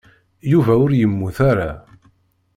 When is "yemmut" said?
0.99-1.37